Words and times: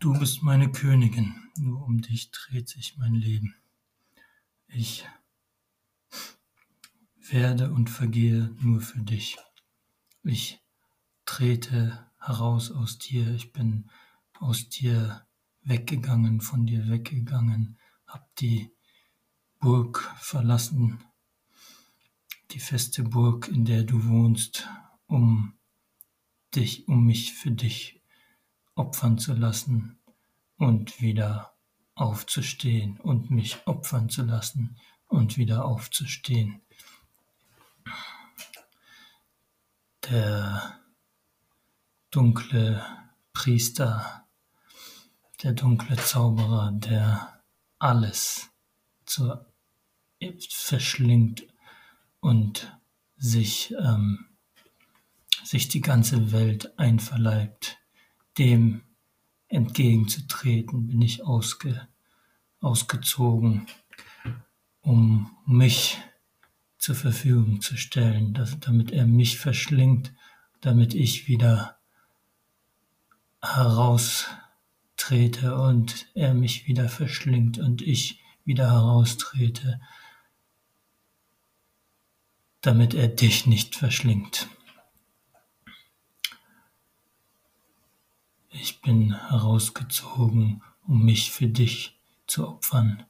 Du 0.00 0.18
bist 0.18 0.42
meine 0.42 0.72
Königin, 0.72 1.34
nur 1.58 1.84
um 1.84 2.00
dich 2.00 2.30
dreht 2.30 2.70
sich 2.70 2.96
mein 2.96 3.14
Leben. 3.14 3.54
Ich 4.66 5.06
werde 7.18 7.70
und 7.70 7.90
vergehe 7.90 8.56
nur 8.60 8.80
für 8.80 9.00
dich. 9.00 9.36
Ich 10.22 10.58
trete 11.26 12.10
heraus 12.18 12.70
aus 12.70 12.96
dir, 12.96 13.34
ich 13.34 13.52
bin 13.52 13.90
aus 14.38 14.70
dir 14.70 15.26
weggegangen, 15.64 16.40
von 16.40 16.64
dir 16.64 16.88
weggegangen, 16.88 17.78
hab 18.06 18.34
die 18.36 18.72
Burg 19.58 20.10
verlassen, 20.18 21.04
die 22.52 22.60
feste 22.60 23.02
Burg, 23.02 23.48
in 23.48 23.66
der 23.66 23.84
du 23.84 24.06
wohnst, 24.06 24.66
um 25.04 25.58
dich, 26.54 26.88
um 26.88 27.04
mich 27.04 27.34
für 27.34 27.50
dich 27.50 27.99
opfern 28.80 29.18
zu 29.18 29.34
lassen 29.34 29.98
und 30.56 31.02
wieder 31.02 31.54
aufzustehen 31.94 32.98
und 32.98 33.30
mich 33.30 33.58
opfern 33.66 34.08
zu 34.08 34.22
lassen 34.22 34.78
und 35.06 35.36
wieder 35.36 35.66
aufzustehen. 35.66 36.62
Der 40.08 40.80
dunkle 42.10 42.82
Priester, 43.34 44.26
der 45.42 45.52
dunkle 45.52 45.96
Zauberer, 45.96 46.72
der 46.72 47.42
alles 47.78 48.48
zur 49.04 49.52
verschlingt 50.48 51.46
und 52.20 52.78
sich, 53.18 53.74
ähm, 53.78 54.26
sich 55.44 55.68
die 55.68 55.82
ganze 55.82 56.32
Welt 56.32 56.78
einverleibt, 56.78 57.79
dem 58.38 58.82
entgegenzutreten, 59.48 60.86
bin 60.86 61.02
ich 61.02 61.24
ausge, 61.24 61.88
ausgezogen, 62.60 63.66
um 64.80 65.36
mich 65.46 65.98
zur 66.78 66.94
Verfügung 66.94 67.60
zu 67.60 67.76
stellen, 67.76 68.32
dass, 68.32 68.58
damit 68.60 68.92
er 68.92 69.06
mich 69.06 69.38
verschlingt, 69.38 70.14
damit 70.60 70.94
ich 70.94 71.28
wieder 71.28 71.78
heraustrete 73.42 75.56
und 75.56 76.06
er 76.14 76.34
mich 76.34 76.66
wieder 76.66 76.88
verschlingt 76.88 77.58
und 77.58 77.82
ich 77.82 78.20
wieder 78.44 78.70
heraustrete, 78.70 79.80
damit 82.60 82.94
er 82.94 83.08
dich 83.08 83.46
nicht 83.46 83.76
verschlingt. 83.76 84.48
Ich 88.62 88.82
bin 88.82 89.14
herausgezogen, 89.14 90.62
um 90.86 91.02
mich 91.06 91.30
für 91.30 91.46
dich 91.46 91.98
zu 92.26 92.46
opfern, 92.46 93.04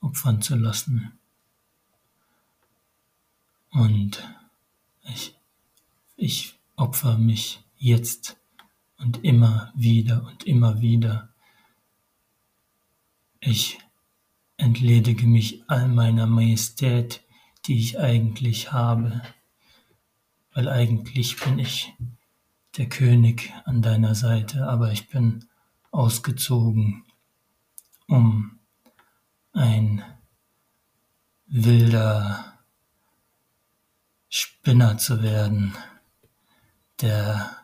opfern 0.00 0.42
zu 0.42 0.56
lassen. 0.56 1.12
Und 3.70 4.20
ich, 5.02 5.36
ich 6.16 6.58
opfer 6.74 7.16
mich 7.16 7.60
jetzt 7.76 8.40
und 8.98 9.22
immer 9.22 9.72
wieder 9.76 10.26
und 10.26 10.42
immer 10.42 10.80
wieder. 10.80 11.32
Ich 13.38 13.78
entledige 14.56 15.28
mich 15.28 15.62
all 15.68 15.86
meiner 15.86 16.26
Majestät, 16.26 17.22
die 17.66 17.78
ich 17.78 18.00
eigentlich 18.00 18.72
habe, 18.72 19.22
weil 20.54 20.68
eigentlich 20.68 21.36
bin 21.38 21.60
ich 21.60 21.94
der 22.76 22.88
König 22.88 23.52
an 23.64 23.82
deiner 23.82 24.14
Seite, 24.14 24.68
aber 24.68 24.92
ich 24.92 25.08
bin 25.08 25.44
ausgezogen, 25.90 27.04
um 28.06 28.58
ein 29.52 30.04
wilder 31.46 32.58
Spinner 34.28 34.98
zu 34.98 35.22
werden, 35.22 35.74
der 37.00 37.56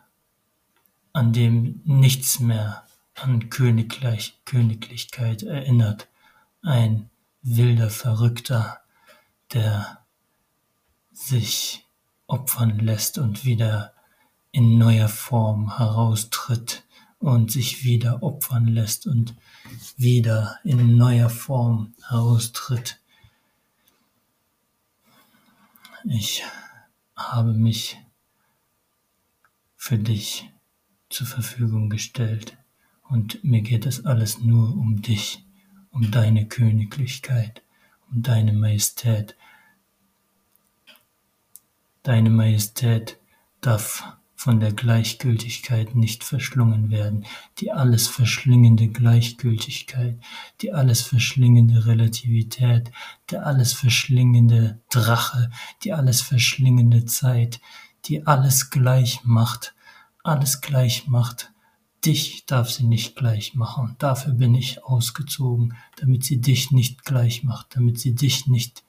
an 1.13 1.31
dem 1.31 1.81
nichts 1.85 2.39
mehr 2.39 2.85
an 3.13 3.49
Königlich, 3.49 4.41
Königlichkeit 4.43 5.43
erinnert, 5.43 6.09
ein 6.61 7.09
wilder 7.41 7.89
Verrückter, 7.89 8.81
der 9.53 10.05
sich 11.11 11.85
opfern 12.27 12.79
lässt 12.79 13.17
und 13.17 13.45
wieder 13.45 13.94
in 14.55 14.77
neuer 14.77 15.09
Form 15.09 15.77
heraustritt 15.77 16.85
und 17.19 17.51
sich 17.51 17.83
wieder 17.83 18.23
opfern 18.23 18.67
lässt 18.67 19.05
und 19.05 19.35
wieder 19.97 20.59
in 20.63 20.95
neuer 20.95 21.29
Form 21.29 21.93
heraustritt. 22.07 23.01
Ich 26.05 26.41
habe 27.17 27.51
mich 27.51 27.99
für 29.75 29.97
dich 29.97 30.49
zur 31.09 31.27
Verfügung 31.27 31.89
gestellt 31.89 32.57
und 33.09 33.43
mir 33.43 33.61
geht 33.61 33.85
es 33.85 34.05
alles 34.05 34.39
nur 34.39 34.69
um 34.77 35.01
dich, 35.01 35.45
um 35.91 36.11
deine 36.11 36.47
Königlichkeit, 36.47 37.61
um 38.09 38.23
deine 38.23 38.53
Majestät. 38.53 39.35
Deine 42.03 42.29
Majestät 42.29 43.19
darf 43.59 44.15
von 44.35 44.59
der 44.59 44.73
Gleichgültigkeit 44.73 45.95
nicht 45.95 46.23
verschlungen 46.23 46.91
werden, 46.91 47.25
die 47.57 47.71
alles 47.71 48.07
verschlingende 48.07 48.89
Gleichgültigkeit, 48.89 50.19
die 50.61 50.73
alles 50.73 51.01
verschlingende 51.01 51.85
Relativität, 51.85 52.91
der 53.31 53.45
alles 53.45 53.73
verschlingende 53.73 54.81
Drache, 54.89 55.49
die 55.83 55.93
alles 55.93 56.21
verschlingende 56.21 57.05
Zeit, 57.05 57.61
die 58.05 58.27
alles 58.27 58.69
gleich 58.69 59.23
macht, 59.23 59.73
alles 60.23 60.61
gleich 60.61 61.07
macht. 61.07 61.51
Dich 62.03 62.45
darf 62.45 62.69
sie 62.69 62.83
nicht 62.83 63.15
gleich 63.15 63.55
machen. 63.55 63.95
Dafür 63.97 64.33
bin 64.33 64.53
ich 64.53 64.83
ausgezogen, 64.83 65.75
damit 65.95 66.23
sie 66.23 66.39
dich 66.39 66.71
nicht 66.71 67.03
gleich 67.03 67.43
macht, 67.43 67.75
damit 67.75 67.99
sie 67.99 68.13
dich 68.13 68.45
nicht 68.45 68.83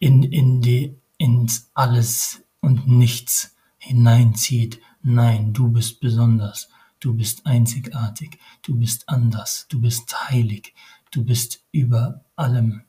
in, 0.00 0.22
in 0.24 0.60
die, 0.62 0.96
ins 1.18 1.70
Alles 1.74 2.42
und 2.62 2.88
nichts 2.88 3.54
hineinzieht. 3.76 4.80
Nein, 5.02 5.52
du 5.52 5.68
bist 5.68 6.00
besonders, 6.00 6.70
du 7.00 7.12
bist 7.12 7.44
einzigartig, 7.44 8.38
du 8.62 8.78
bist 8.78 9.08
anders, 9.08 9.66
du 9.68 9.80
bist 9.80 10.30
heilig, 10.30 10.72
du 11.10 11.24
bist 11.24 11.62
über 11.72 12.24
allem. 12.36 12.84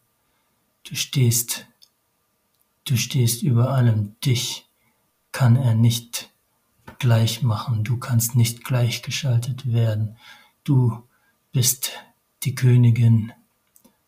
Du 0.84 0.96
stehst, 0.96 1.68
du 2.86 2.96
stehst 2.96 3.44
über 3.44 3.72
allem. 3.72 4.16
Dich 4.24 4.70
kann 5.32 5.56
er 5.56 5.74
nicht 5.74 6.32
gleich 7.00 7.42
machen, 7.42 7.84
du 7.84 7.98
kannst 7.98 8.36
nicht 8.36 8.64
gleichgeschaltet 8.64 9.72
werden. 9.74 10.18
Du 10.64 11.04
bist 11.52 11.92
die 12.44 12.56
Königin 12.56 13.34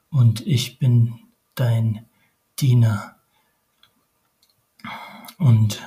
und 0.09 0.45
ich 0.45 0.79
bin 0.79 1.19
dein 1.55 2.05
Diener. 2.59 3.14
Und 5.37 5.81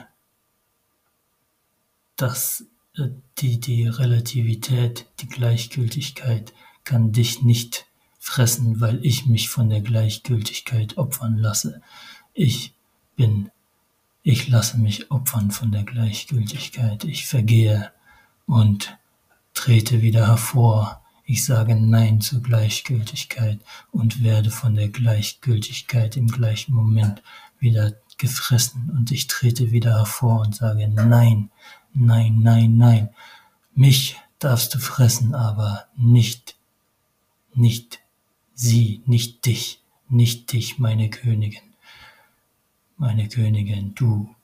dass 2.16 2.66
äh, 2.97 3.09
die, 3.38 3.60
die 3.60 3.86
Relativität, 3.86 5.06
die 5.20 5.28
Gleichgültigkeit 5.28 6.53
kann 6.84 7.12
dich 7.12 7.42
nicht 7.42 7.87
fressen, 8.19 8.81
weil 8.81 9.04
ich 9.04 9.26
mich 9.26 9.48
von 9.48 9.70
der 9.70 9.81
Gleichgültigkeit 9.81 10.98
opfern 10.98 11.38
lasse. 11.38 11.81
Ich 12.34 12.75
bin, 13.16 13.50
ich 14.22 14.48
lasse 14.48 14.78
mich 14.78 15.10
opfern 15.10 15.50
von 15.50 15.72
der 15.72 15.84
Gleichgültigkeit. 15.84 17.04
Ich 17.04 17.26
vergehe 17.26 17.92
und 18.47 18.98
trete 19.55 20.02
wieder 20.02 20.26
hervor. 20.26 21.02
Ich 21.25 21.44
sage 21.44 21.76
Nein 21.76 22.20
zur 22.20 22.43
Gleichgültigkeit 22.43 23.61
und 23.90 24.23
werde 24.23 24.50
von 24.50 24.75
der 24.75 24.88
Gleichgültigkeit 24.88 26.17
im 26.17 26.28
gleichen 26.28 26.75
Moment 26.75 27.23
wieder 27.61 27.93
gefressen 28.19 28.91
und 28.91 29.11
ich 29.11 29.26
trete 29.26 29.70
wieder 29.70 29.97
hervor 29.97 30.41
und 30.41 30.55
sage 30.55 30.88
Nein 30.88 31.50
Nein, 31.94 32.41
nein, 32.43 32.76
nein, 32.76 33.09
mich 33.75 34.17
darfst 34.38 34.75
du 34.75 34.79
fressen, 34.79 35.35
aber 35.35 35.88
nicht, 35.97 36.56
nicht 37.55 38.00
sie, 38.55 39.03
nicht 39.06 39.44
dich, 39.47 39.81
nicht 40.09 40.53
dich, 40.53 40.79
meine 40.79 41.11
Königin. 41.11 41.62
Meine 42.97 43.29
Königin, 43.29 43.94
du, 43.94 44.35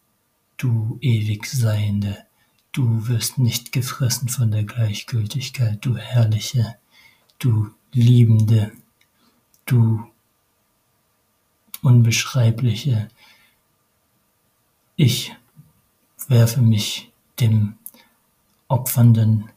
du 0.57 0.99
ewig 1.01 1.47
Seiende, 1.47 2.27
du 2.73 3.07
wirst 3.09 3.39
nicht 3.39 3.73
gefressen 3.73 4.29
von 4.29 4.51
der 4.51 4.65
Gleichgültigkeit, 4.65 5.79
du 5.85 5.97
Herrliche, 5.97 6.77
du 7.39 7.71
Liebende, 7.93 8.73
du 9.67 10.05
Unbeschreibliche. 11.83 13.09
Ich 14.97 15.35
werfe 16.29 16.61
mich 16.61 17.13
dem 17.41 17.77
opfernden 18.69 19.51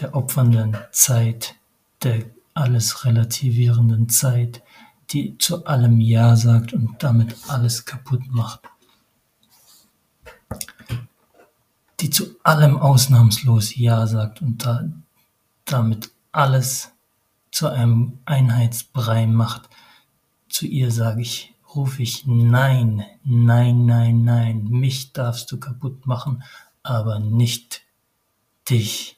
der 0.00 0.14
opfernden 0.14 0.76
Zeit, 0.92 1.54
der 2.02 2.24
alles 2.54 3.04
relativierenden 3.04 4.08
Zeit, 4.08 4.62
die 5.10 5.38
zu 5.38 5.64
allem 5.66 6.00
Ja 6.00 6.36
sagt 6.36 6.72
und 6.72 7.02
damit 7.02 7.36
alles 7.48 7.84
kaputt 7.84 8.22
macht. 8.28 8.60
Die 12.00 12.10
zu 12.10 12.36
allem 12.42 12.76
ausnahmslos 12.76 13.76
Ja 13.76 14.06
sagt 14.06 14.42
und 14.42 14.64
da, 14.64 14.84
damit 15.64 16.10
alles 16.32 16.92
zu 17.50 17.68
einem 17.68 18.18
Einheitsbrei 18.24 19.26
macht. 19.26 19.68
Zu 20.48 20.66
ihr 20.66 20.90
sage 20.90 21.22
ich, 21.22 21.54
rufe 21.78 22.02
ich 22.02 22.26
Nein, 22.26 23.04
nein, 23.22 23.86
nein, 23.86 24.24
nein, 24.24 24.64
mich 24.64 25.12
darfst 25.12 25.52
du 25.52 25.60
kaputt 25.60 26.06
machen, 26.06 26.42
aber 26.82 27.20
nicht 27.20 27.82
dich, 28.68 29.16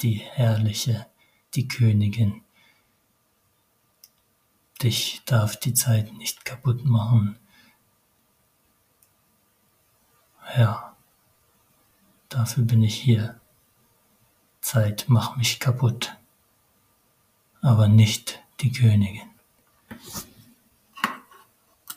die 0.00 0.14
Herrliche, 0.14 1.06
die 1.52 1.68
Königin. 1.68 2.42
Dich 4.82 5.20
darf 5.26 5.56
die 5.60 5.74
Zeit 5.74 6.14
nicht 6.14 6.46
kaputt 6.46 6.86
machen. 6.86 7.38
Ja, 10.56 10.96
dafür 12.30 12.64
bin 12.64 12.82
ich 12.82 12.96
hier. 12.96 13.38
Zeit, 14.62 15.04
mach 15.08 15.36
mich 15.36 15.60
kaputt, 15.60 16.16
aber 17.60 17.88
nicht 17.88 18.40
die 18.60 18.72
Königin. 18.72 19.28